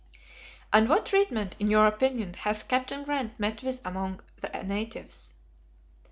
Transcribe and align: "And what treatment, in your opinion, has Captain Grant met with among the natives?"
"And 0.73 0.89
what 0.89 1.05
treatment, 1.05 1.55
in 1.59 1.69
your 1.69 1.85
opinion, 1.85 2.33
has 2.33 2.63
Captain 2.63 3.03
Grant 3.03 3.39
met 3.39 3.61
with 3.61 3.85
among 3.85 4.21
the 4.37 4.49
natives?" 4.63 5.35